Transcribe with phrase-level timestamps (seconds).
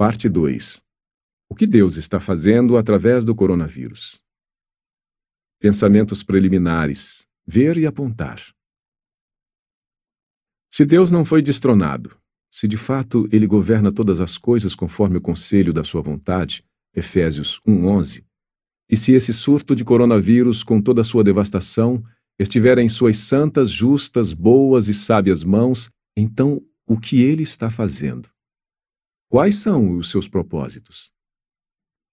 [0.00, 0.84] Parte 2
[1.48, 4.22] O que Deus está fazendo através do coronavírus?
[5.58, 8.40] Pensamentos preliminares: ver e apontar.
[10.70, 12.16] Se Deus não foi destronado,
[12.48, 16.62] se de fato ele governa todas as coisas conforme o conselho da sua vontade,
[16.94, 18.24] Efésios 1:11,
[18.88, 22.04] e se esse surto de coronavírus com toda a sua devastação
[22.38, 28.30] estiver em suas santas, justas, boas e sábias mãos, então o que ele está fazendo?
[29.30, 31.12] Quais são os seus propósitos?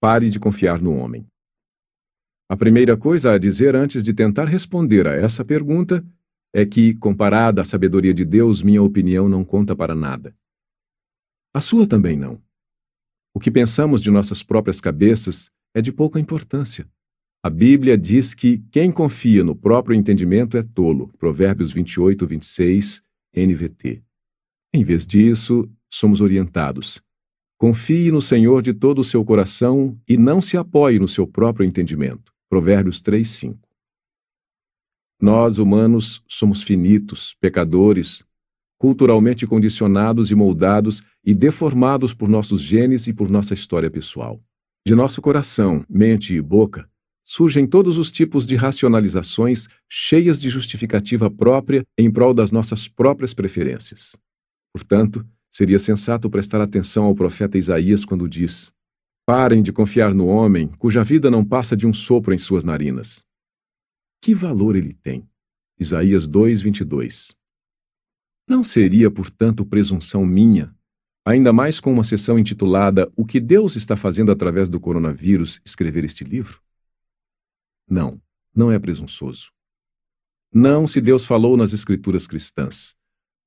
[0.02, 1.26] Pare de confiar no homem.
[2.50, 6.06] A primeira coisa a dizer antes de tentar responder a essa pergunta
[6.54, 10.34] é que, comparada à sabedoria de Deus, minha opinião não conta para nada.
[11.54, 12.44] A sua também não.
[13.34, 16.86] O que pensamos de nossas próprias cabeças é de pouca importância.
[17.42, 21.08] A Bíblia diz que quem confia no próprio entendimento é tolo.
[21.18, 23.04] Provérbios 28, 26,
[23.34, 24.04] NVT.
[24.74, 27.02] Em vez disso, somos orientados.
[27.58, 31.66] Confie no Senhor de todo o seu coração e não se apoie no seu próprio
[31.66, 32.34] entendimento.
[32.50, 33.60] Provérbios 3, 5.
[35.22, 38.26] Nós, humanos, somos finitos, pecadores,
[38.78, 44.40] culturalmente condicionados e moldados e deformados por nossos genes e por nossa história pessoal.
[44.86, 46.88] De nosso coração, mente e boca
[47.24, 53.34] surgem todos os tipos de racionalizações cheias de justificativa própria em prol das nossas próprias
[53.34, 54.16] preferências.
[54.72, 58.74] Portanto, seria sensato prestar atenção ao profeta Isaías quando diz:
[59.26, 63.26] Parem de confiar no homem, cuja vida não passa de um sopro em suas narinas.
[64.20, 65.26] Que valor ele tem?
[65.80, 67.38] Isaías 2:22.
[68.46, 70.76] Não seria, portanto, presunção minha,
[71.24, 76.04] ainda mais com uma sessão intitulada O que Deus está fazendo através do coronavírus, escrever
[76.04, 76.62] este livro?
[77.90, 78.22] Não,
[78.54, 79.54] não é presunçoso.
[80.54, 82.98] Não se Deus falou nas escrituras cristãs.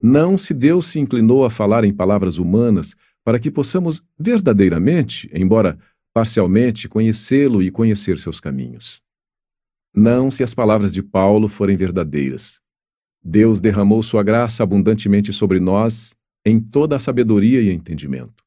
[0.01, 5.79] Não se Deus se inclinou a falar em palavras humanas para que possamos verdadeiramente, embora
[6.15, 9.03] parcialmente, conhecê-lo e conhecer seus caminhos.
[9.95, 12.61] Não se as palavras de Paulo forem verdadeiras.
[13.23, 18.45] Deus derramou sua graça abundantemente sobre nós em toda a sabedoria e entendimento.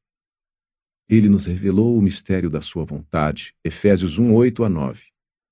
[1.08, 3.54] Ele nos revelou o mistério da sua vontade.
[3.62, 5.02] Efésios 1, 8 a 9.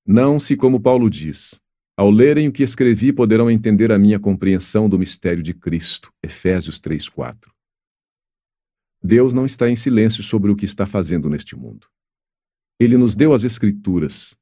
[0.06, 1.62] Não se, como Paulo diz,
[2.00, 6.10] ao lerem o que escrevi, poderão entender a minha compreensão do mistério de Cristo.
[6.22, 7.52] Efésios 3:4.
[9.02, 11.86] Deus não está em silêncio sobre o que está fazendo neste mundo.
[12.80, 14.34] Ele nos deu as Escrituras.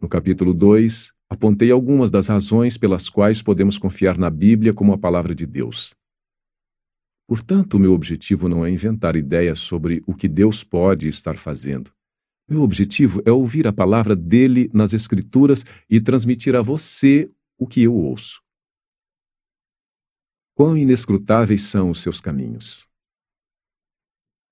[0.00, 4.98] No capítulo 2, apontei algumas das razões pelas quais podemos confiar na Bíblia como a
[4.98, 5.92] palavra de Deus.
[7.26, 11.90] Portanto, meu objetivo não é inventar ideias sobre o que Deus pode estar fazendo
[12.48, 17.82] meu objetivo é ouvir a palavra dele nas Escrituras e transmitir a você o que
[17.82, 18.42] eu ouço.
[20.54, 22.88] Quão inescrutáveis são os seus caminhos.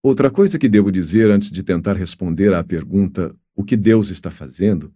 [0.02, 4.30] Outra coisa que devo dizer antes de tentar responder à pergunta o que Deus está
[4.30, 4.92] fazendo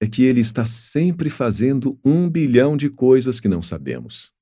[0.00, 4.32] é que Ele está sempre fazendo um bilhão de coisas que não sabemos.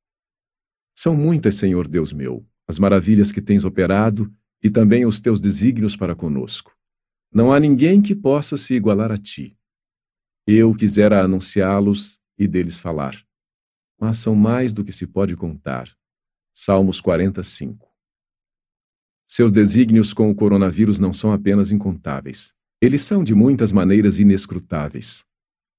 [0.94, 4.30] São muitas, Senhor Deus meu, as maravilhas que tens operado
[4.62, 6.76] e também os teus desígnios para conosco.
[7.34, 9.56] Não há ninguém que possa se igualar a ti.
[10.46, 13.16] Eu quisera anunciá-los e deles falar.
[13.98, 15.88] Mas são mais do que se pode contar.
[16.52, 17.88] Salmos 45.
[19.26, 22.54] Seus desígnios com o coronavírus não são apenas incontáveis.
[22.82, 25.24] Eles são de muitas maneiras inescrutáveis.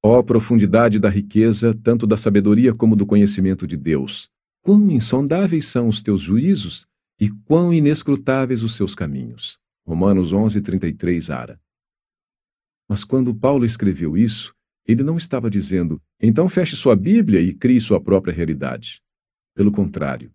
[0.02, 4.28] Ó oh, profundidade da riqueza, tanto da sabedoria como do conhecimento de Deus!
[4.63, 6.88] Quão insondáveis são os teus juízos
[7.19, 9.62] e quão inescrutáveis os seus caminhos!
[9.85, 11.61] Romanos 11, 33 Ara.
[12.88, 14.53] Mas quando Paulo escreveu isso,
[14.85, 19.01] ele não estava dizendo, então feche sua Bíblia e crie sua própria realidade.
[19.55, 20.33] Pelo contrário,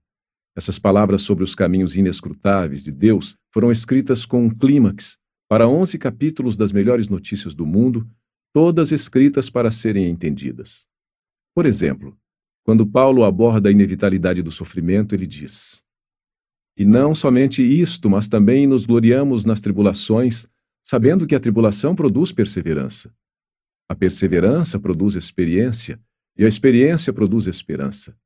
[0.56, 5.98] essas palavras sobre os caminhos inescrutáveis de Deus foram escritas com um clímax para 11
[5.98, 8.04] capítulos das melhores notícias do mundo,
[8.52, 10.86] todas escritas para serem entendidas.
[11.54, 12.18] Por exemplo,
[12.64, 15.84] quando Paulo aborda a inevitabilidade do sofrimento, ele diz:
[16.78, 20.48] e não somente isto, mas também nos gloriamos nas tribulações,
[20.80, 23.12] sabendo que a tribulação produz perseverança.
[23.88, 26.00] A perseverança produz experiência,
[26.36, 28.16] e a experiência produz esperança.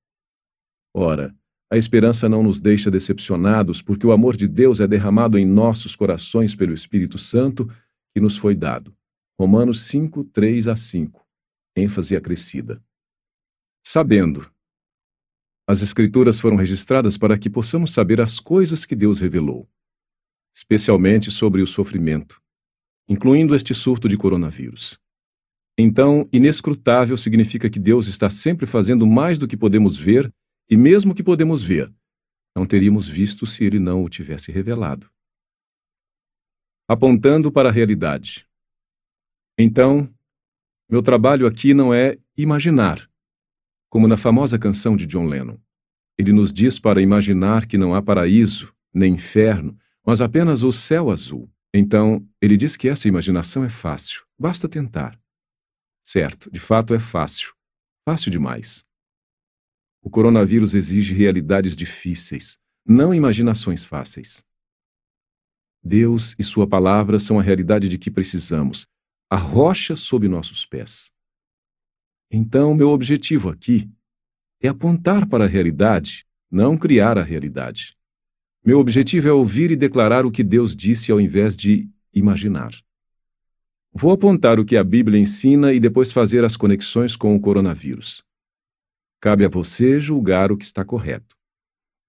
[0.94, 1.34] Ora,
[1.70, 5.96] a esperança não nos deixa decepcionados, porque o amor de Deus é derramado em nossos
[5.96, 7.66] corações pelo Espírito Santo
[8.12, 8.94] que nos foi dado.
[9.40, 11.26] Romanos 5, 3 a 5.
[11.74, 12.84] ênfase acrescida.
[13.82, 14.46] Sabendo
[15.66, 19.68] as Escrituras foram registradas para que possamos saber as coisas que Deus revelou,
[20.54, 22.42] especialmente sobre o sofrimento,
[23.08, 25.00] incluindo este surto de coronavírus.
[25.78, 30.32] Então, inescrutável significa que Deus está sempre fazendo mais do que podemos ver,
[30.68, 31.92] e mesmo que podemos ver,
[32.54, 35.10] não teríamos visto se ele não o tivesse revelado.
[36.88, 38.46] apontando para a realidade.
[39.58, 40.12] Então,
[40.90, 43.08] meu trabalho aqui não é imaginar,
[43.92, 45.58] como na famosa canção de John Lennon.
[46.16, 51.10] Ele nos diz para imaginar que não há paraíso, nem inferno, mas apenas o céu
[51.10, 51.52] azul.
[51.74, 55.20] Então, ele diz que essa imaginação é fácil, basta tentar.
[56.02, 57.52] Certo, de fato é fácil.
[58.02, 58.88] Fácil demais.
[60.00, 64.48] O coronavírus exige realidades difíceis, não imaginações fáceis.
[65.84, 68.86] Deus e Sua palavra são a realidade de que precisamos,
[69.28, 71.14] a rocha sob nossos pés.
[72.34, 73.90] Então, meu objetivo aqui
[74.58, 77.94] é apontar para a realidade, não criar a realidade.
[78.64, 82.72] Meu objetivo é ouvir e declarar o que Deus disse ao invés de imaginar.
[83.92, 88.24] Vou apontar o que a Bíblia ensina e depois fazer as conexões com o coronavírus.
[89.20, 91.36] Cabe a você julgar o que está correto.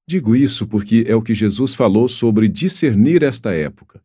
[0.08, 4.02] Digo isso porque é o que Jesus falou sobre discernir esta época.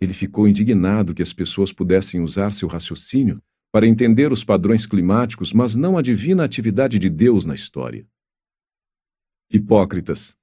[0.00, 3.40] Ele ficou indignado que as pessoas pudessem usar seu raciocínio
[3.72, 8.06] para entender os padrões climáticos, mas não a divina atividade de Deus na história.
[9.50, 10.38] Hipócritas,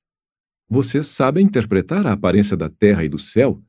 [0.67, 3.63] vocês sabem interpretar a aparência da terra e do céu,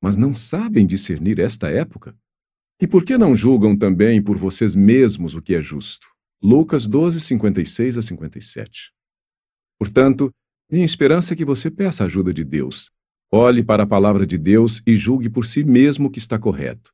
[0.00, 2.16] mas não sabem discernir esta época?
[2.80, 6.06] E por que não julgam também por vocês mesmos o que é justo?
[6.40, 8.92] Lucas 12, 56 a 57.
[9.78, 10.30] Portanto,
[10.70, 12.90] minha esperança é que você peça a ajuda de Deus.
[13.30, 16.92] Olhe para a palavra de Deus e julgue por si mesmo o que está correto.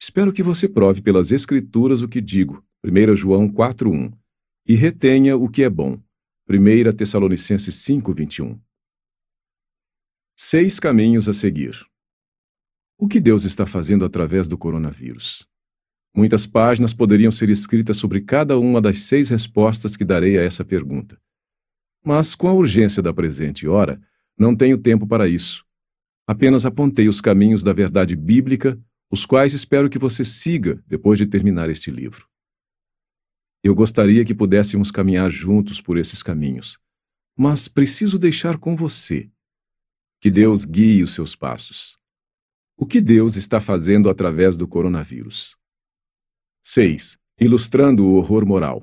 [0.00, 4.12] Espero que você prove pelas Escrituras o que digo, 1 João 4,1,
[4.66, 6.00] e retenha o que é bom,
[6.48, 8.60] 1 Tessalonicenses 5,21.
[10.36, 11.86] Seis caminhos a seguir.
[12.98, 15.48] O que Deus está fazendo através do coronavírus?
[16.14, 20.64] Muitas páginas poderiam ser escritas sobre cada uma das seis respostas que darei a essa
[20.64, 21.20] pergunta.
[22.04, 24.00] Mas, com a urgência da presente hora,
[24.38, 25.64] não tenho tempo para isso.
[26.26, 28.80] Apenas apontei os caminhos da verdade bíblica,
[29.14, 32.28] os quais espero que você siga depois de terminar este livro.
[33.62, 36.80] Eu gostaria que pudéssemos caminhar juntos por esses caminhos,
[37.36, 39.30] mas preciso deixar com você.
[40.20, 41.96] Que Deus guie os seus passos.
[42.76, 45.56] O que Deus está fazendo através do coronavírus?
[46.60, 47.16] 6.
[47.38, 48.82] Ilustrando o horror moral.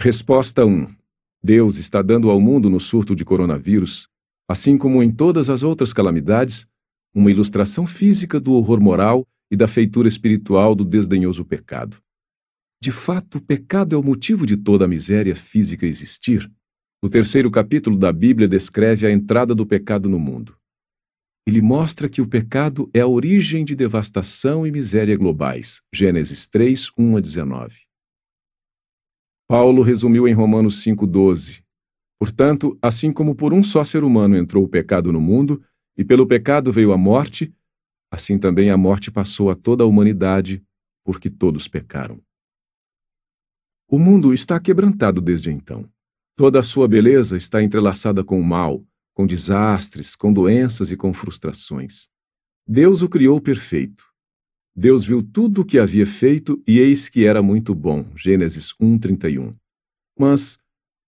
[0.00, 0.96] Resposta 1.
[1.42, 4.08] Deus está dando ao mundo no surto de coronavírus,
[4.48, 6.70] assim como em todas as outras calamidades,
[7.14, 11.98] uma ilustração física do horror moral e da feitura espiritual do desdenhoso pecado.
[12.82, 16.50] De fato, o pecado é o motivo de toda a miséria física existir.
[17.02, 20.56] O terceiro capítulo da Bíblia descreve a entrada do pecado no mundo.
[21.46, 25.82] Ele mostra que o pecado é a origem de devastação e miséria globais.
[25.92, 27.76] Gênesis 3, 1 a 19.
[29.48, 31.62] Paulo resumiu em Romanos 5,12:
[32.20, 35.62] Portanto, assim como por um só ser humano entrou o pecado no mundo,
[35.96, 37.54] e pelo pecado veio a morte,
[38.10, 40.64] assim também a morte passou a toda a humanidade,
[41.04, 42.20] porque todos pecaram.
[43.88, 45.88] O mundo está quebrantado desde então.
[46.36, 51.12] Toda a sua beleza está entrelaçada com o mal, com desastres, com doenças e com
[51.12, 52.10] frustrações.
[52.66, 54.06] Deus o criou perfeito.
[54.74, 58.06] Deus viu tudo o que havia feito e eis que era muito bom.
[58.14, 59.52] Gênesis 1:31.
[60.18, 60.62] Mas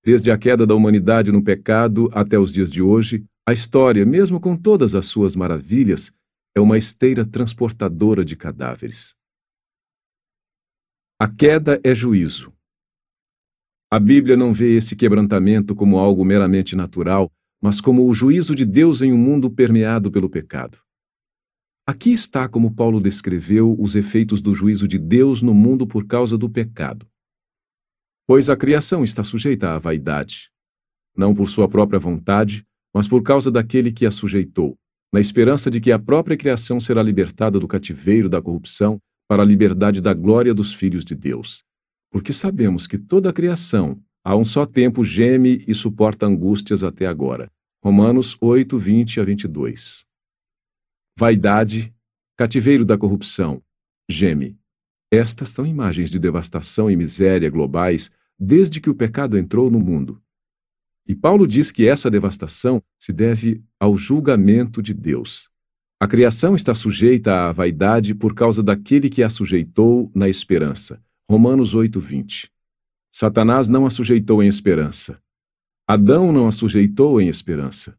[0.04, 4.40] desde a queda da humanidade no pecado até os dias de hoje, a história, mesmo
[4.40, 6.16] com todas as suas maravilhas,
[6.54, 9.16] é uma esteira transportadora de cadáveres.
[11.20, 12.52] A queda é juízo.
[13.90, 17.30] A Bíblia não vê esse quebrantamento como algo meramente natural,
[17.60, 20.78] mas como o juízo de Deus em um mundo permeado pelo pecado.
[21.86, 26.38] Aqui está como Paulo descreveu os efeitos do juízo de Deus no mundo por causa
[26.38, 27.08] do pecado.
[28.24, 30.50] Pois a criação está sujeita à vaidade,
[31.16, 34.76] não por sua própria vontade, mas por causa daquele que a sujeitou,
[35.12, 39.46] na esperança de que a própria criação será libertada do cativeiro da corrupção para a
[39.46, 41.62] liberdade da glória dos filhos de Deus.
[42.10, 47.06] Porque sabemos que toda a criação, a um só tempo geme e suporta angústias até
[47.06, 47.50] agora.
[47.82, 50.06] Romanos 8, 20 a 22.
[51.18, 51.94] Vaidade,
[52.36, 53.62] cativeiro da corrupção,
[54.08, 54.58] geme.
[55.10, 60.22] Estas são imagens de devastação e miséria globais desde que o pecado entrou no mundo.
[61.06, 65.50] E Paulo diz que essa devastação se deve ao julgamento de Deus.
[65.98, 71.02] A criação está sujeita à vaidade por causa daquele que a sujeitou na esperança.
[71.28, 72.50] Romanos 8, 20.
[73.12, 75.20] Satanás não a sujeitou em esperança.
[75.86, 77.98] Adão não a sujeitou em esperança.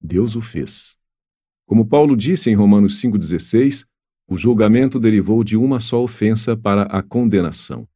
[0.00, 0.98] Deus o fez.
[1.66, 3.86] Como Paulo disse em Romanos 5,16,
[4.26, 7.88] o julgamento derivou de uma só ofensa para a condenação.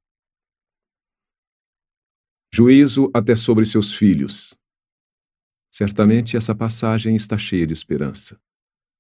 [2.53, 4.59] Juízo até sobre seus filhos.
[5.71, 8.41] Certamente essa passagem está cheia de esperança.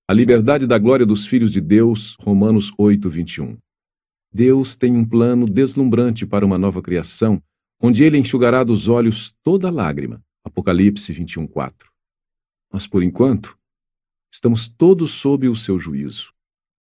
[0.06, 3.58] A liberdade da glória dos filhos de Deus, Romanos 8, 21.
[4.32, 7.42] Deus tem um plano deslumbrante para uma nova criação,
[7.80, 10.22] onde ele enxugará dos olhos toda lágrima.
[10.44, 11.90] Apocalipse 21, 4.
[12.70, 13.58] Mas por enquanto,
[14.30, 16.34] estamos todos sob o seu juízo.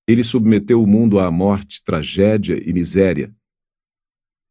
[0.06, 3.34] Ele submeteu o mundo à morte, tragédia e miséria.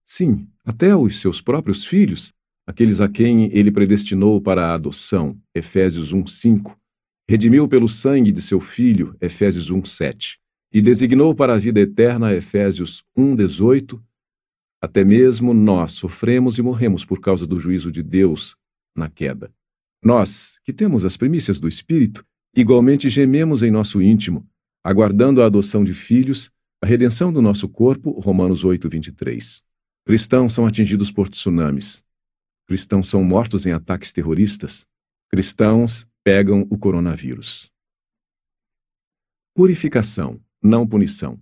[0.06, 2.34] Sim, até os seus próprios filhos,
[2.66, 6.76] aqueles a quem ele predestinou para a adoção, Efésios 1, 5,
[7.30, 10.40] redimiu pelo sangue de seu Filho, Efésios 1, 7,
[10.74, 14.02] e designou para a vida eterna, Efésios 1, 18,
[14.82, 18.58] até mesmo nós sofremos e morremos por causa do juízo de Deus
[18.96, 19.54] na queda.
[20.04, 24.48] Nós, que temos as primícias do Espírito, igualmente gememos em nosso íntimo,
[24.84, 29.66] aguardando a adoção de filhos, a redenção do nosso corpo, Romanos 8, 23.
[30.08, 32.06] Cristãos são atingidos por tsunamis.
[32.68, 34.88] Cristãos são mortos em ataques terroristas.
[35.32, 37.72] Cristãos pegam o coronavírus.
[39.56, 41.42] Purificação, não punição.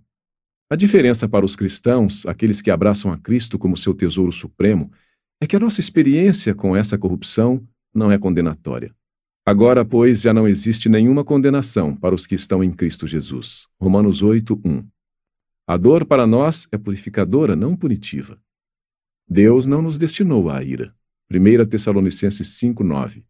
[0.70, 4.90] A diferença para os cristãos, aqueles que abraçam a Cristo como seu tesouro supremo,
[5.42, 8.96] é que a nossa experiência com essa corrupção não é condenatória.
[9.44, 13.68] Agora, pois, já não existe nenhuma condenação para os que estão em Cristo Jesus.
[13.78, 14.88] Romanos 8, 1.
[15.66, 18.40] A dor para nós é purificadora, não punitiva.
[19.26, 20.94] Deus não nos destinou à ira.
[21.30, 23.24] 1 Tessalonicenses 5, 9.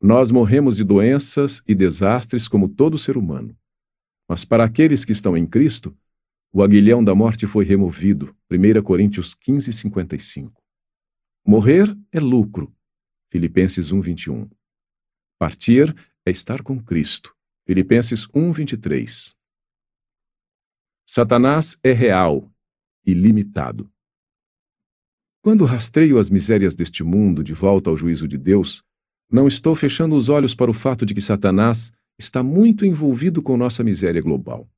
[0.00, 3.56] Nós morremos de doenças e desastres como todo ser humano.
[4.28, 5.96] Mas para aqueles que estão em Cristo,
[6.52, 8.36] o aguilhão da morte foi removido.
[8.50, 10.62] 1 Coríntios 15, 55.
[11.46, 12.74] Morrer é lucro.
[13.30, 14.50] Filipenses 1, 21.
[15.38, 15.94] Partir
[16.24, 17.34] é estar com Cristo.
[17.66, 19.38] Filipenses 1, 23.
[21.06, 22.52] Satanás é real
[23.04, 23.90] e limitado.
[25.42, 28.82] Quando rastreio as misérias deste mundo de volta ao juízo de Deus,
[29.30, 33.56] não estou fechando os olhos para o fato de que Satanás está muito envolvido com
[33.56, 34.68] nossa miséria global.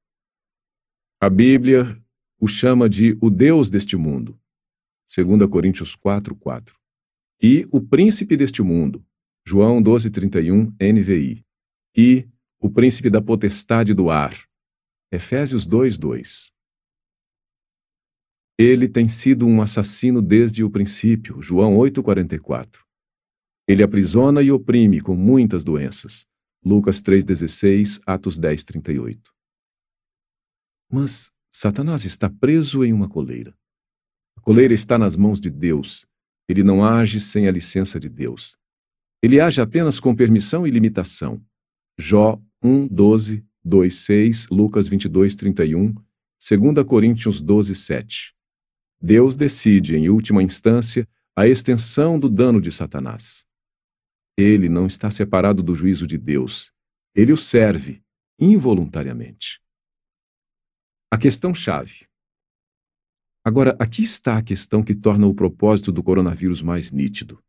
[1.20, 2.00] A Bíblia
[2.38, 4.38] o chama de o Deus deste mundo,
[5.16, 6.76] 2 Coríntios 4, 4.
[7.40, 9.04] E o príncipe deste mundo,
[9.44, 11.44] João 12, 31, NVI.
[11.96, 12.28] E
[12.60, 14.32] o príncipe da potestade do ar,
[15.10, 16.52] Efésios 2, 2.
[18.62, 22.86] Ele tem sido um assassino desde o princípio, João 8, 44.
[23.66, 26.28] Ele aprisiona e oprime com muitas doenças.
[26.64, 29.32] Lucas 3,16, Atos 10, 38.
[30.88, 33.52] Mas Satanás está preso em uma coleira.
[34.38, 36.06] A coleira está nas mãos de Deus.
[36.48, 38.56] Ele não age sem a licença de Deus.
[39.20, 41.44] Ele age apenas com permissão e limitação.
[41.98, 48.41] Jó 1, 12, 2, 6, Lucas 22, 31, 2 Coríntios 12, 7.
[49.02, 53.44] Deus decide, em última instância, a extensão do dano de Satanás.
[54.38, 56.72] Ele não está separado do juízo de Deus.
[57.12, 58.00] Ele o serve,
[58.38, 59.60] involuntariamente.
[61.10, 62.06] A questão-chave.
[63.44, 67.42] Agora, aqui está a questão que torna o propósito do coronavírus mais nítido.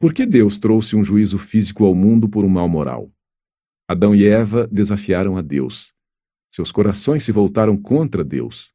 [0.00, 3.08] Por que Deus trouxe um juízo físico ao mundo por um mal moral?
[3.86, 5.94] Adão e Eva desafiaram a Deus.
[6.50, 8.74] Seus corações se voltaram contra Deus.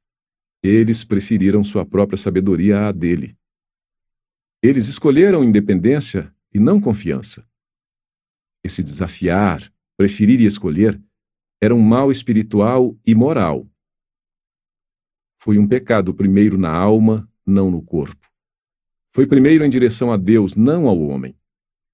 [0.67, 3.37] Eles preferiram sua própria sabedoria à dele.
[4.61, 7.47] Eles escolheram independência e não confiança.
[8.61, 11.01] Esse desafiar, preferir e escolher
[11.61, 13.65] era um mal espiritual e moral.
[15.39, 18.29] Foi um pecado primeiro na alma, não no corpo.
[19.13, 21.33] Foi primeiro em direção a Deus, não ao homem.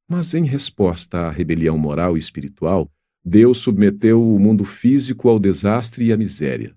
[0.10, 2.92] Mas em resposta à rebelião moral e espiritual,
[3.24, 6.75] Deus submeteu o mundo físico ao desastre e à miséria.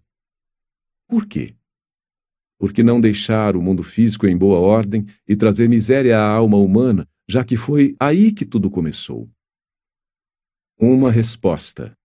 [1.08, 1.56] Por quê?
[2.58, 7.06] Porque não deixar o mundo físico em boa ordem e trazer miséria à alma humana
[7.28, 9.26] já que foi aí que tudo começou.
[10.78, 11.96] Uma resposta.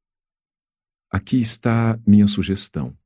[1.09, 2.97] Aqui está minha sugestão.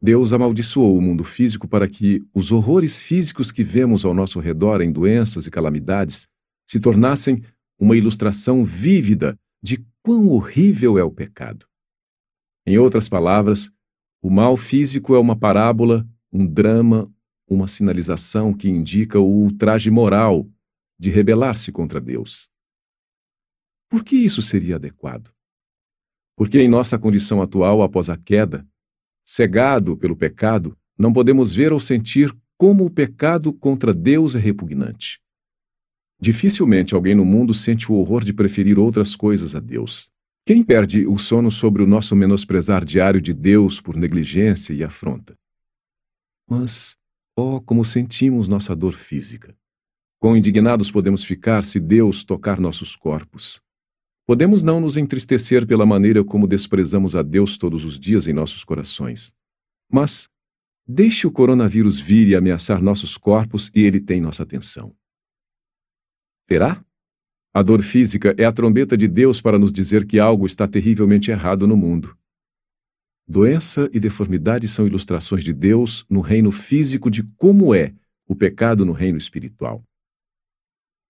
[0.00, 4.80] Deus amaldiçoou o mundo físico para que os horrores físicos que vemos ao nosso redor
[4.80, 6.28] em doenças e calamidades
[6.66, 7.42] se tornassem
[7.78, 11.66] uma ilustração vívida de quão horrível é o pecado.
[12.66, 13.70] Em outras palavras,
[14.20, 16.06] o mal físico é uma parábola,
[16.36, 17.10] um drama,
[17.48, 20.46] uma sinalização que indica o ultraje moral
[20.98, 22.50] de rebelar-se contra Deus.
[23.88, 25.30] Por que isso seria adequado?
[26.36, 28.66] Porque em nossa condição atual após a queda,
[29.24, 35.18] cegado pelo pecado, não podemos ver ou sentir como o pecado contra Deus é repugnante.
[36.20, 40.10] Dificilmente alguém no mundo sente o horror de preferir outras coisas a Deus.
[40.44, 45.34] Quem perde o sono sobre o nosso menosprezar diário de Deus por negligência e afronta?
[46.48, 46.96] Mas,
[47.36, 49.56] oh, como sentimos nossa dor física!
[50.18, 53.60] Quão indignados podemos ficar se Deus tocar nossos corpos.
[54.26, 58.64] Podemos não nos entristecer pela maneira como desprezamos a Deus todos os dias em nossos
[58.64, 59.34] corações.
[59.90, 60.28] Mas
[60.86, 64.96] deixe o coronavírus vir e ameaçar nossos corpos e ele tem nossa atenção.
[66.46, 66.84] Terá?
[67.54, 71.30] A dor física é a trombeta de Deus para nos dizer que algo está terrivelmente
[71.30, 72.16] errado no mundo.
[73.28, 77.94] Doença e deformidade são ilustrações de Deus no reino físico de como é
[78.26, 79.82] o pecado no reino espiritual.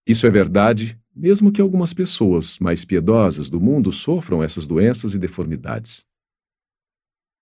[0.06, 5.18] Isso é verdade mesmo que algumas pessoas mais piedosas do mundo sofram essas doenças e
[5.18, 6.06] deformidades.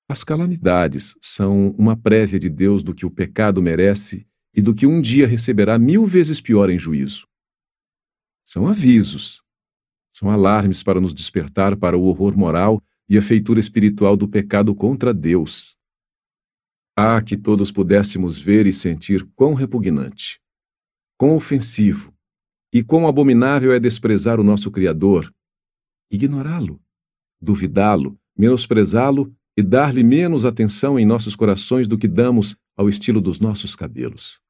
[0.09, 4.87] As calamidades são uma prévia de Deus do que o pecado merece e do que
[4.87, 7.27] um dia receberá mil vezes pior em juízo.
[8.45, 9.43] São avisos,
[10.13, 14.75] são alarmes para nos despertar para o horror moral e a feitura espiritual do pecado
[14.75, 15.77] contra Deus.
[16.97, 20.41] Ah, que todos pudéssemos ver e sentir quão repugnante,
[21.19, 22.15] quão ofensivo,
[22.73, 25.33] e quão abominável é desprezar o nosso Criador,
[26.11, 26.81] ignorá-lo,
[27.41, 33.39] duvidá-lo, menosprezá-lo e dar-lhe menos atenção em nossos corações do que damos ao estilo dos
[33.39, 34.41] nossos cabelos.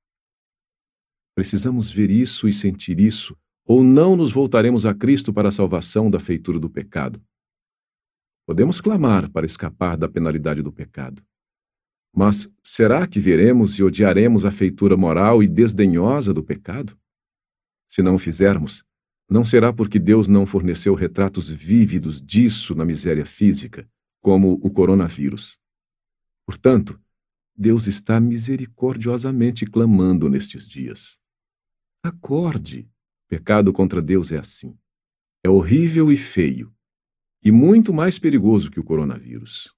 [1.34, 6.08] Precisamos ver isso e sentir isso, ou não nos voltaremos a Cristo para a salvação
[6.08, 7.23] da feitura do pecado.
[8.46, 11.24] Podemos clamar para escapar da penalidade do pecado.
[12.14, 16.96] Mas será que veremos e odiaremos a feitura moral e desdenhosa do pecado?
[17.88, 18.84] Se não o fizermos,
[19.28, 23.88] não será porque Deus não forneceu retratos vívidos disso na miséria física,
[24.20, 25.58] como o coronavírus.
[26.46, 27.00] Portanto,
[27.56, 31.20] Deus está misericordiosamente clamando nestes dias.
[32.02, 32.90] Acorde!
[33.28, 34.76] Pecado contra Deus é assim.
[35.42, 36.74] É horrível e feio,
[37.44, 39.72] e muito mais perigoso que o coronavírus.